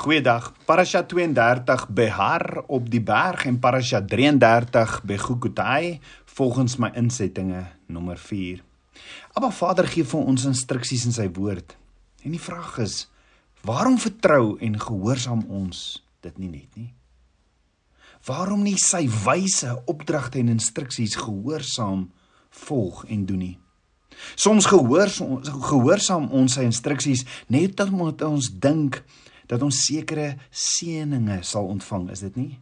[0.00, 0.54] Goeiedag.
[0.64, 8.62] Parasha 32 Behar op die berg en Parasha 33 Begukutai volgens my insettinge nommer 4.
[9.36, 11.76] Maar Vader gee vir ons instruksies in sy woord.
[12.24, 13.10] En die vraag is:
[13.60, 16.88] waarom vertrou en gehoorsaam ons dit nie net nie?
[18.24, 22.06] Waarom nie sy wyse opdragte en instruksies gehoorsaam
[22.64, 23.56] volg en doen nie?
[24.32, 29.04] Soms gehoorsaam gehoorsaam ons sy instruksies net omdat ons dink
[29.50, 32.52] dat ons sekere seëninge sal ontvang, is dit nie?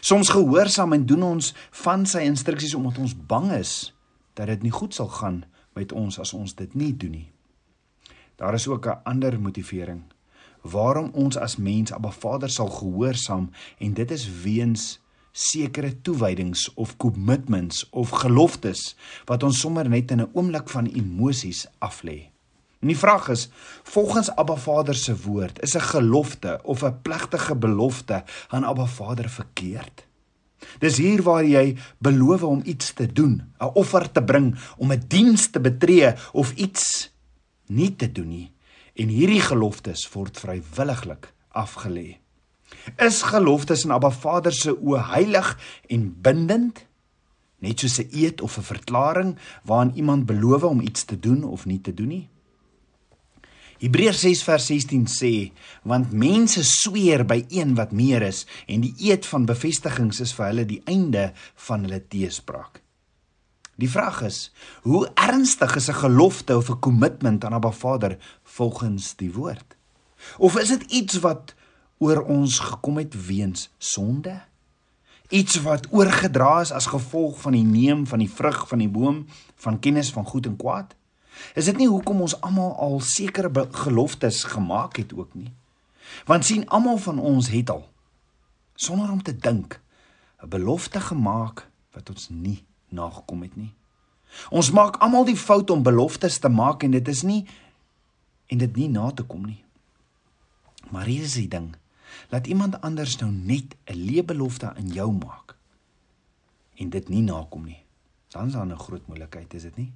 [0.00, 3.92] Soms gehoorsaam en doen ons van sy instruksies omdat ons bang is
[4.38, 5.42] dat dit nie goed sal gaan
[5.76, 7.28] met ons as ons dit nie doen nie.
[8.38, 10.02] Daar is ook 'n ander motivering
[10.62, 15.00] waarom ons as mens Abba Vader sal gehoorsaam en dit is weens
[15.32, 21.66] sekere toewydings of commitments of geloftes wat ons sommer net in 'n oomblik van emosies
[21.78, 22.31] aflê.
[22.82, 23.48] En die vraag is,
[23.82, 29.28] volgens Abba Vader se woord, is 'n gelofte of 'n plegtige belofte aan Abba Vader
[29.28, 30.06] verkeerd?
[30.78, 35.04] Dis hier waar jy beloof om iets te doen, 'n offer te bring, om 'n
[35.08, 37.12] diens te betree of iets
[37.66, 38.52] nie te doen nie.
[38.94, 42.16] En hierdie geloftes word vrywilliglik afgelê.
[42.96, 46.86] Is geloftes in Abba Vader se oë heilig en bindend?
[47.58, 51.66] Net soos 'n eed of 'n verklaring waarin iemand beloof om iets te doen of
[51.66, 52.30] nie te doen nie?
[53.82, 55.32] Hebreërs 6 vers 16 sê,
[55.82, 60.52] want mense sweer by een wat meer is en die eed van bevestigings is vir
[60.52, 61.32] hulle die einde
[61.66, 62.78] van hulle teespraak.
[63.82, 64.52] Die vraag is,
[64.86, 69.74] hoe ernstig is 'n gelofte of 'n kommitment aan Abba Vader volgens die woord?
[70.38, 71.54] Of is dit iets wat
[71.98, 74.42] oor ons gekom het weens sonde?
[75.28, 79.26] Iets wat oorgedra is as gevolg van die neem van die vrug van die boom
[79.56, 80.94] van kennis van goed en kwaad?
[81.54, 85.52] Is dit nie hoekom ons almal al sekere geloftes gemaak het ook nie?
[86.26, 87.88] Want sien almal van ons het al
[88.74, 89.80] sonder om te dink
[90.42, 93.72] 'n belofte gemaak wat ons nie nagekom het nie.
[94.50, 97.46] Ons maak almal die fout om beloftes te maak en dit is nie
[98.46, 99.64] en dit nie na te kom nie.
[100.90, 101.76] Maar hier is die ding.
[102.28, 105.56] Laat iemand anders nou net 'n leebelofte aan jou maak
[106.76, 107.84] en dit nie nakom nie.
[108.28, 109.92] Dan is daar 'n groot moeilikheid, is dit nie?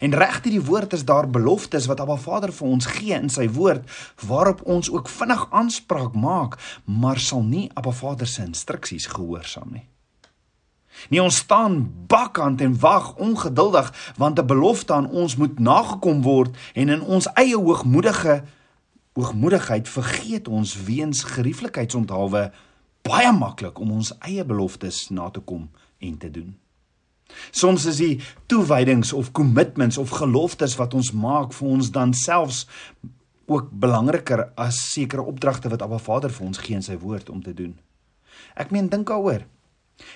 [0.00, 3.28] En reg deur die woord is daar beloftes wat Abba Vader vir ons gee in
[3.28, 3.88] sy woord
[4.26, 9.88] waarop ons ook vinnig aanspraak maak, maar sal nie Abba Vader se instruksies gehoorsaam nie.
[11.10, 16.56] Nie ons staan bakkant en wag ongeduldig want 'n belofte aan ons moet nagekom word
[16.74, 18.42] en in ons eie hoogmoedige
[19.12, 22.52] hoogmoedigheid vergeet ons weens gerieflikheidsonthawe
[23.02, 26.63] baie maklik om ons eie beloftes na te kom en te doen.
[27.50, 32.66] Soms is die toewydings of commitments of geloftes wat ons maak vir ons dan selfs
[33.46, 37.42] ook belangriker as sekere opdragte wat Abba Vader vir ons gee in sy woord om
[37.42, 37.74] te doen.
[38.56, 39.44] Ek meen dink daaroor.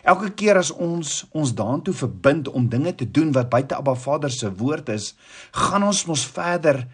[0.02, 4.32] Elke keer as ons ons daartoe verbind om dinge te doen wat buite Abba Vader
[4.32, 5.12] se woord is,
[5.54, 6.86] gaan ons mos verder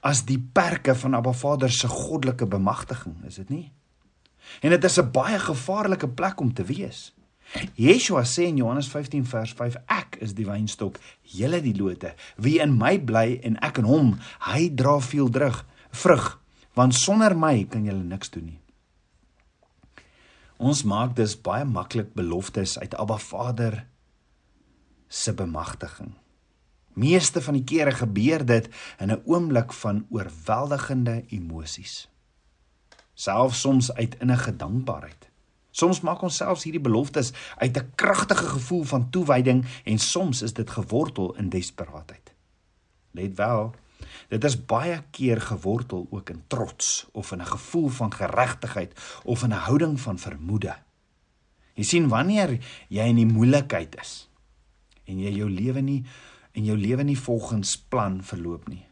[0.00, 3.66] as die perke van Abba Vader se goddelike bemagtiging, is dit nie?
[4.64, 7.12] En dit is 'n baie gevaarlike plek om te wees.
[7.74, 12.14] Yeshua sê in Johannes 15 vers 5 ek is die wynstok julle die lote.
[12.38, 14.12] Wie in my bly en ek in hom
[14.46, 16.36] hy dra veel drug vrug
[16.78, 18.60] want sonder my kan julle niks doen nie.
[20.60, 23.80] Ons maak dus baie maklik beloftes uit Abba Vader
[25.08, 26.12] se bemagtiging.
[26.94, 28.68] Meeste van die kere gebeur dit
[29.00, 32.08] in 'n oomblik van oorweldigende emosies.
[33.14, 35.29] Selfs soms uit innige dankbaarheid
[35.70, 40.52] Soms maak ons selfs hierdie beloftes uit 'n kragtige gevoel van toewyding en soms is
[40.52, 42.34] dit gewortel in desperaatheid.
[43.10, 43.74] Let wel,
[44.28, 49.42] dit is baie keer gewortel ook in trots of in 'n gevoel van geregtigheid of
[49.42, 50.76] in 'n houding van vermoede.
[51.74, 52.58] Jy sien wanneer
[52.88, 54.28] jy in die moeilikheid is
[55.04, 56.04] en jy jou lewe nie
[56.52, 58.86] en jou lewe nie volgens plan verloop nie,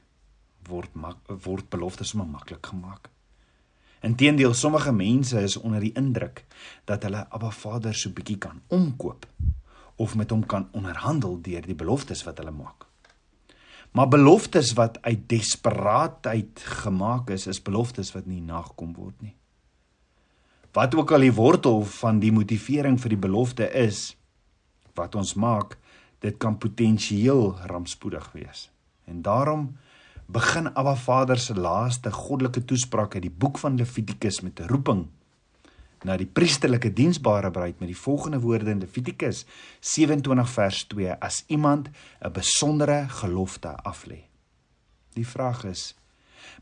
[0.69, 0.91] word
[1.45, 3.11] word beloftes sommer maklik gemaak.
[4.01, 6.45] Inteendeel, sommige mense is onder die indruk
[6.87, 9.27] dat hulle Abba Vader so bietjie kan omkoop
[9.99, 12.87] of met hom kan onderhandel deur die beloftes wat hulle maak.
[13.91, 19.35] Maar beloftes wat uit desperaatheid gemaak is, is beloftes wat nie nagekom word nie.
[20.77, 24.13] Wat ook al die wortel van die motivering vir die belofte is
[24.95, 25.79] wat ons maak,
[26.23, 28.69] dit kan potensieel rampspoedig wees.
[29.07, 29.73] En daarom
[30.29, 35.07] begin Abba Vader se laaste goddelike toespraak uit die boek van Levitikus met 'n roeping
[36.05, 39.47] na die priesterlike diensbare bruid met die volgende woorde in Levitikus
[39.81, 41.89] 27 vers 2 as iemand
[42.21, 44.29] 'n besondere gelofte aflê.
[45.15, 45.95] Die vraag is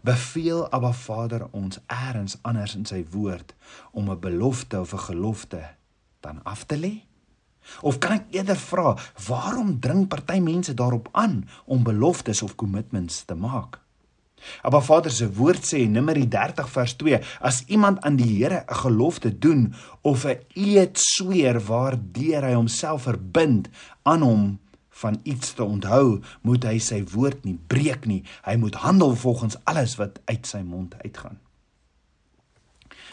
[0.02, 3.54] Beveel Abba Vader ons eers anders in sy woord
[3.90, 5.74] om 'n belofte of 'n gelofte
[6.20, 7.02] dan af te lê?
[7.82, 8.96] Of kan ek eerder vra,
[9.28, 13.80] waarom dring party mense daarop aan om beloftes of commitments te maak?
[14.62, 18.64] Abba Vader se woord sê in Numeri 30 vers 2: As iemand aan die Here
[18.68, 23.68] 'n gelofte doen of 'n eed sweer waardeur hy homself verbind
[24.02, 24.58] aan hom
[24.90, 28.22] van iets te onthou, moet hy sy woord nie breek nie.
[28.44, 31.38] Hy moet handel volgens alles wat uit sy mond uitgaan.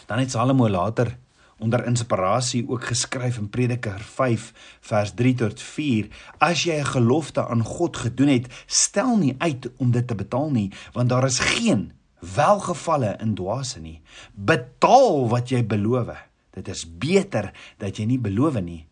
[0.08, 1.18] Dan het Salomo later
[1.58, 6.08] onder inspirasie ook geskryf in Prediker 5 vers 3 tot 4
[6.38, 10.52] as jy 'n gelofte aan God gedoen het stel nie uit om dit te betaal
[10.52, 11.92] nie want daar is geen
[12.36, 14.00] welgevalle in dwaase nie.
[14.34, 16.14] Betaal wat jy beloof.
[16.54, 17.52] Dit is beter
[17.82, 18.84] dat jy nie beloof nie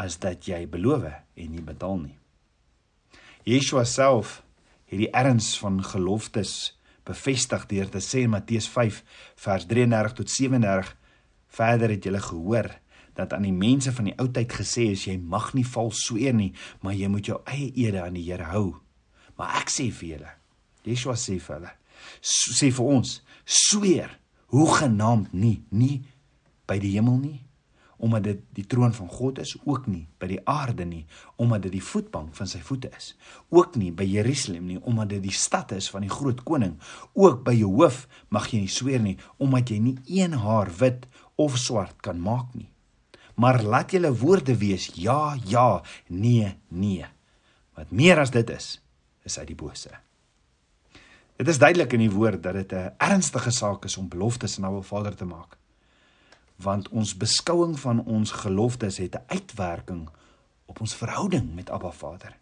[0.00, 2.16] as dat jy beloof en nie betaal nie.
[3.44, 4.40] Yeshua self
[4.90, 6.76] het die erns van geloftes
[7.08, 9.02] bevestig deur te sê in Matteus 5
[9.44, 10.94] vers 33 tot 37
[11.50, 12.70] Verder het julle gehoor
[13.18, 16.36] dat aan die mense van die ou tyd gesê is jy mag nie vals sweer
[16.36, 18.78] nie, maar jy moet jou eie ede aan die Here hou.
[19.36, 20.32] Maar ek sê vir julle,
[20.86, 21.74] Yeshua sê vir hulle,
[22.22, 24.16] sê vir ons, sweer
[24.54, 26.00] hoe genaamd nie, nie
[26.70, 27.38] by die hemel nie,
[28.00, 31.02] omdat dit die troon van God is, ook nie by die aarde nie,
[31.40, 33.12] omdat dit die voetbank van sy voete is,
[33.52, 36.78] ook nie by Jerusalem nie, omdat dit die stad is van die groot koning,
[37.12, 41.09] ook by hoof mag jy nie sweer nie, omdat jy nie een haar wit
[41.40, 42.68] of swart kan maak nie.
[43.40, 47.06] Maar laat julle woorde wees ja, ja, nee, nee.
[47.78, 48.74] Wat meer as dit is,
[49.24, 49.92] is uit die bose.
[51.40, 54.74] Dit is duidelik in die woord dat dit 'n ernstige saak is om beloftes aan
[54.74, 55.56] ons Vader te maak.
[56.56, 60.08] Want ons beskouing van ons geloftes het 'n uitwerking
[60.66, 62.36] op ons verhouding met Abba Vader.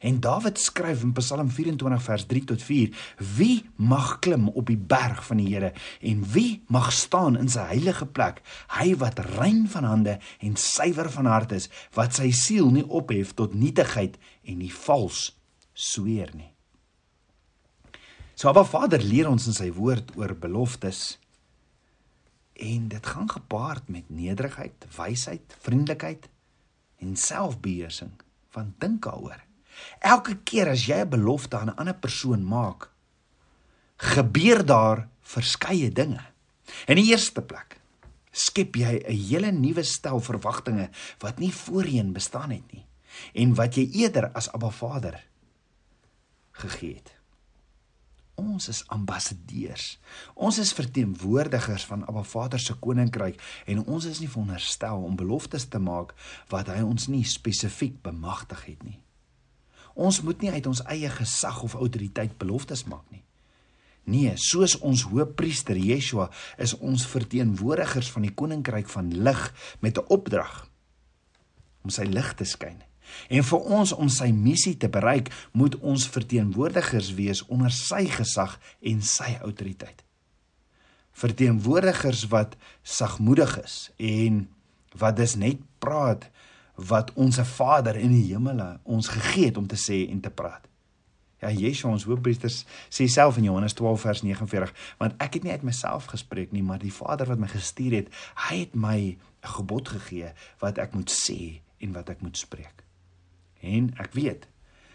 [0.00, 2.90] En Dawid skryf in Psalm 24 vers 3 tot 4:
[3.36, 7.64] Wie mag klim op die berg van die Here en wie mag staan in sy
[7.72, 8.42] heilige plek?
[8.78, 13.34] Hy wat rein van hande en suiwer van hart is, wat sy siel nie ophef
[13.34, 15.32] tot nietigheid en nie vals
[15.72, 16.52] sweer nie.
[18.38, 21.18] So Abba Vader leer ons in sy woord oor beloftes
[22.58, 26.28] en dit gaan gepaard met nederigheid, wysheid, vriendelikheid
[27.02, 28.14] en selfbeheersing.
[28.54, 29.47] Van dink daaroor.
[30.00, 32.90] Elke keer as jy 'n belofte aan 'n ander persoon maak,
[33.96, 36.22] gebeur daar verskeie dinge.
[36.86, 37.80] In die eerste plek
[38.32, 42.86] skep jy 'n hele nuwe stel verwagtinge wat nie voorheen bestaan het nie
[43.34, 45.24] en wat jy eerder as Abba Vader
[46.52, 47.14] gegee het.
[48.38, 49.98] Ons is ambassadeurs.
[50.34, 55.66] Ons is verteenwoordigers van Abba Vader se koninkryk en ons is nie veronderstel om beloftes
[55.68, 56.14] te maak
[56.48, 59.00] wat hy ons nie spesifiek bemagtig het nie.
[59.98, 63.24] Ons moet nie uit ons eie gesag of autoriteit beloftes maak nie.
[64.08, 69.40] Nee, soos ons hoëpriester Yeshua is ons verteenwoordigers van die koninkryk van lig
[69.84, 70.68] met 'n opdrag
[71.82, 72.82] om sy lig te skyn.
[73.28, 78.58] En vir ons om sy missie te bereik, moet ons verteenwoordigers wees onder sy gesag
[78.80, 80.04] en sy autoriteit.
[81.12, 84.48] Verteenwoordigers wat sagmoedig is en
[84.96, 86.30] wat dus net praat
[86.78, 90.68] wat ons Vader in die hemele ons gegee het om te sê en te praat.
[91.38, 95.54] Ja, Yeshua ons hoofpriester sê self in Johannes 12 vers 49, want ek het nie
[95.54, 98.10] uit myself gespreek nie, maar die Vader wat my gestuur het,
[98.48, 98.98] hy het my
[99.42, 102.84] 'n gebod gegee wat ek moet sê en wat ek moet spreek.
[103.62, 104.48] En ek weet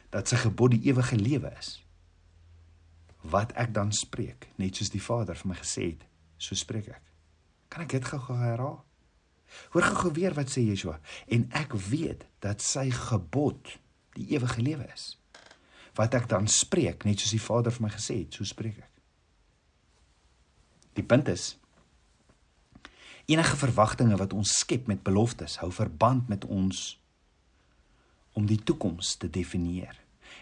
[0.10, 1.84] dat sy gebod die ewige lewe is.
[3.22, 6.04] Wat ek dan spreek, net soos die Vader vir my gesê het,
[6.38, 7.02] so spreek ek.
[7.70, 8.84] Kan ek dit gou-gou herhaal?
[9.74, 13.78] Hoor gou weer wat sê Yeshua en ek weet dat sy gebod
[14.18, 15.18] die ewige lewe is.
[15.98, 18.94] Wat ek dan spreek net soos die Vader vir my gesê het, so spreek ek.
[20.98, 21.54] Die punt is
[23.26, 26.98] enige verwagtinge wat ons skep met beloftes hou verband met ons
[28.36, 29.96] om die toekoms te definieer.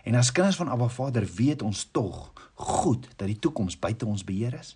[0.07, 4.23] En as kinders van Abba Vader weet ons tog goed dat die toekoms buite ons
[4.25, 4.75] beheer is.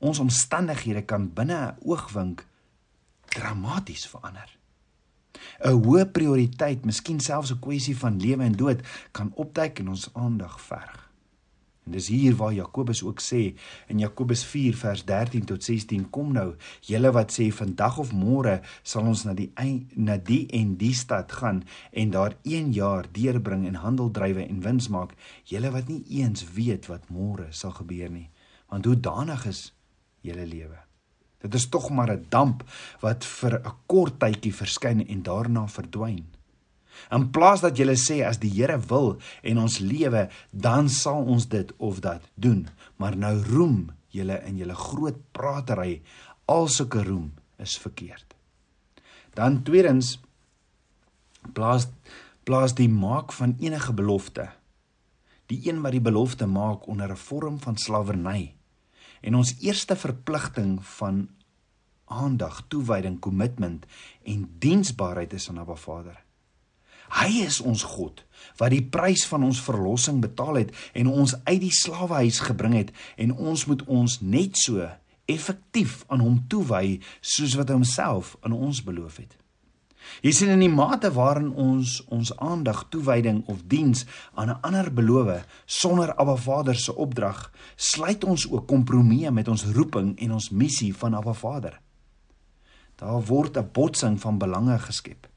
[0.00, 2.46] Ons omstandighede kan binne 'n oogwink
[3.34, 4.58] dramaties verander.
[5.64, 8.80] 'n Hoë prioriteit, miskien selfs 'n kwessie van lewe en dood,
[9.12, 11.10] kan opduik en ons aandag verg.
[11.86, 13.54] En dis hier waar Jakobus ook sê
[13.86, 18.60] in Jakobus 4 vers 13 tot 16 kom nou, julle wat sê vandag of môre
[18.82, 19.48] sal ons na die
[19.94, 24.60] na die en die stad gaan en daar 1 jaar deurbring en handel drywe en
[24.60, 28.30] wins maak, julle wat nie eens weet wat môre sal gebeur nie.
[28.68, 29.72] Want hoe danig is
[30.20, 30.89] julle lewe?
[31.40, 32.64] Dit is tog maar 'n damp
[33.00, 36.26] wat vir 'n kort tydjie verskyn en daarna verdwyn.
[37.08, 41.48] In plaas dat julle sê as die Here wil en ons lewe, dan sal ons
[41.48, 42.68] dit of dat doen.
[42.96, 46.02] Maar nou roem julle in julle groot pratery.
[46.44, 48.34] Al sulke roem is verkeerd.
[49.34, 50.18] Dan tweedens
[51.54, 51.88] plaas
[52.44, 54.48] plaas die maak van enige belofte.
[55.46, 58.54] Die een wat die belofte maak onder 'n vorm van slawerny.
[59.20, 61.28] En ons eerste verpligting van
[62.10, 63.86] aandag, toewyding, kommitment
[64.26, 66.18] en diensbaarheid is aan Abba Vader.
[67.10, 68.22] Hy is ons God
[68.60, 72.92] wat die prys van ons verlossing betaal het en ons uit die slawehuis gebring het
[73.18, 74.86] en ons moet ons net so
[75.30, 79.36] effektief aan hom toewy soos wat hy homself aan ons beloof het.
[80.20, 84.04] Jy sien in die mate waarin ons ons aandag, toewyding of diens
[84.34, 89.64] aan 'n ander beloof sonder Abba Vader se opdrag, sluit ons ook kompromieë met ons
[89.64, 91.80] roeping en ons missie van Abba Vader.
[92.96, 95.28] Daar word 'n botsing van belange geskep.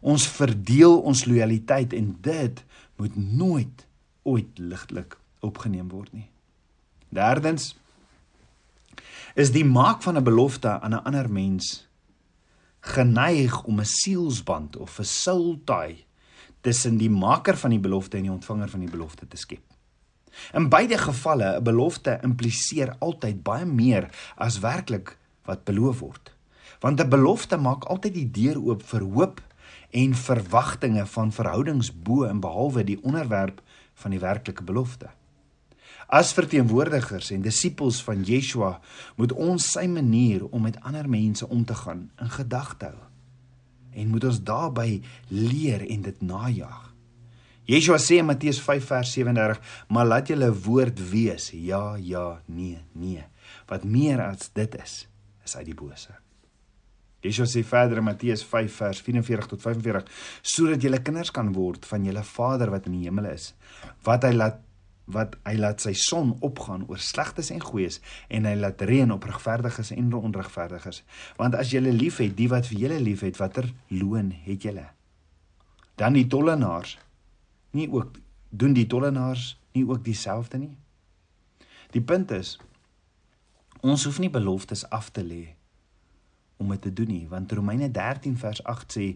[0.00, 2.64] Ons verdeel ons lojaliteit en dit
[2.96, 3.86] moet nooit
[4.22, 6.28] ooit ligtelik opgeneem word nie.
[7.08, 7.76] Derdens
[9.34, 11.85] is die maak van 'n belofte aan 'n ander mens
[12.86, 16.04] geneig om 'n sielsband of 'n soul tie
[16.60, 19.62] tussen die maker van die belofte en die ontvanger van die belofte te skep.
[20.52, 26.32] In beide gevalle, 'n belofte impliseer altyd baie meer as werklik wat beloof word.
[26.80, 29.42] Want 'n belofte maak altyd die deur oop vir hoop
[29.90, 33.62] en verwagtinge van verhoudings bo en behalwe die onderwerp
[33.94, 35.08] van die werklike belofte.
[36.06, 38.76] As verteenwoordigers en disippels van Yeshua
[39.18, 43.04] moet ons sy manier om met ander mense om te gaan in gedagte hou
[43.96, 44.98] en moet ons daarbey
[45.32, 46.82] leer en dit najag.
[47.66, 52.78] Yeshua sê in Matteus 5 vers 37: "Maar laat julle woord wees ja, ja, nee,
[52.92, 53.24] nee.
[53.66, 55.08] Wat meer as dit is,
[55.44, 56.12] is uit die bose."
[57.24, 60.04] Yeshua sê verder in Matteus 5 vers 44 tot 45:
[60.42, 63.54] "Sodat julle kinders kan word van julle Vader wat in die hemel is,
[64.04, 64.60] wat hy laat
[65.06, 69.24] wat hy laat sy son opgaan oor slegtes en goeies en hy laat reën op
[69.24, 71.02] regverdiges en onregverdiges.
[71.38, 74.88] Want as jy liefhet die wat vir julle liefhet watter loon het julle?
[75.96, 76.98] Dan die tollenaars.
[77.72, 78.18] Nie ook
[78.50, 80.74] doen die tollenaars nie ook dieselfde nie?
[81.94, 82.56] Die punt is
[83.86, 85.54] ons hoef nie beloftes af te lê
[86.56, 89.06] om dit te doen nie want Romeine 13 vers 8 sê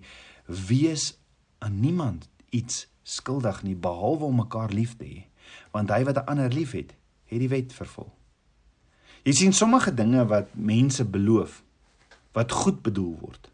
[0.68, 1.14] wees
[1.59, 5.29] aan niemand iets skuldig nie behalwe om mekaar lief te hê
[5.71, 8.12] want hy wat 'n ander liefhet, het die wet vervul.
[9.23, 11.62] Jy sien sommige dinge wat mense beloof
[12.33, 13.50] wat goed bedoel word.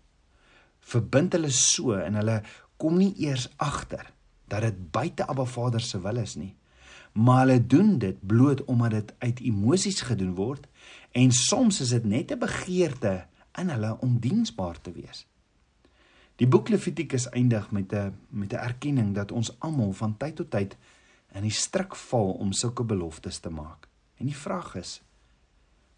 [0.81, 2.43] Verbind hulle so en hulle
[2.77, 4.13] kom nie eers agter
[4.47, 6.55] dat dit buite Abba Vader se wil is nie.
[7.13, 10.69] Maar hulle doen dit bloot omdat dit uit emosies gedoen word
[11.13, 13.27] en soms is dit net 'n begeerte
[13.59, 15.27] in hulle om diensbaar te wees.
[16.37, 20.51] Die boek Levitikus eindig met 'n met 'n erkenning dat ons almal van tyd tot
[20.51, 20.77] tyd
[21.37, 23.89] in die struik val om sulke beloftes te maak.
[24.17, 25.01] En die vraag is: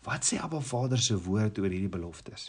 [0.06, 2.48] Wat sê Abba Vader se woord oor hierdie beloftes?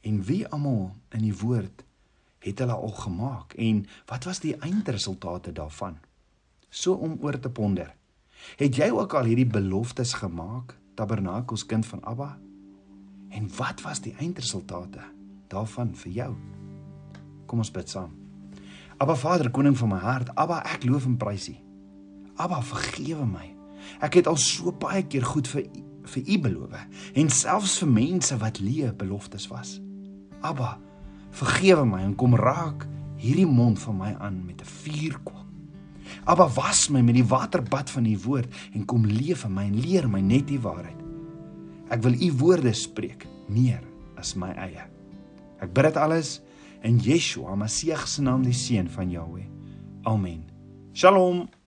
[0.00, 1.84] En wie almal in die woord
[2.38, 5.98] het hulle al gemaak en wat was die eindresultate daarvan?
[6.70, 7.94] So om oor te ponder.
[8.56, 12.38] Het jy ook al hierdie beloftes gemaak, Tabernakels kind van Abba?
[13.34, 15.02] En wat was die eindresultate
[15.50, 16.32] daarvan vir jou?
[17.46, 18.14] Kom ons bid saam.
[18.98, 21.67] Abba Vader, koning van my hart, Abba, ek loof en prys U.
[22.38, 23.46] Abba, vergewe my.
[24.04, 25.66] Ek het al so baie keer goed vir
[26.08, 26.76] vir U beloof
[27.20, 29.74] en selfs vir mense wat leë beloftes was.
[30.40, 30.78] Abba,
[31.36, 32.86] vergewe my en kom raak
[33.20, 35.44] hierdie mond van my aan met 'n vuurkoel.
[36.24, 39.80] Abba, was my met die waterbad van U woord en kom leef in my en
[39.80, 40.96] leer my net die waarheid.
[41.90, 43.82] Ek wil U woorde spreek meer
[44.16, 44.84] as my eie.
[45.60, 46.40] Ek bid dit alles
[46.82, 49.46] in Yeshua, Messie se naam, die seun van Jahweh.
[50.04, 50.44] Amen.
[50.92, 51.48] Shalom.